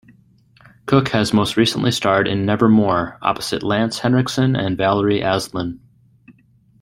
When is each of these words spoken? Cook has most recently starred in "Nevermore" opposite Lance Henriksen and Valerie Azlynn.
Cook 0.87 1.09
has 1.09 1.31
most 1.31 1.55
recently 1.57 1.91
starred 1.91 2.27
in 2.27 2.43
"Nevermore" 2.43 3.19
opposite 3.21 3.61
Lance 3.61 3.99
Henriksen 3.99 4.55
and 4.55 4.75
Valerie 4.75 5.21
Azlynn. 5.21 5.77